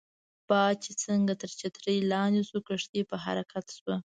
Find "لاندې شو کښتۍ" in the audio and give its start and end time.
2.11-3.01